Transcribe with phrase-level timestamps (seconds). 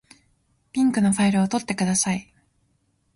[0.71, 2.33] ピンクのファイルを取ってください。